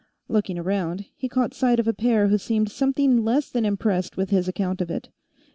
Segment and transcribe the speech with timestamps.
[0.27, 4.31] Looking around, he caught sight of a pair who seemed something less than impressed with
[4.31, 5.09] his account of it.